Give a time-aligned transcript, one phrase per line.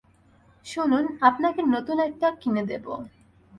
[0.65, 2.85] শুনুন, আপনাকে নতুন একটা কিনে দেব।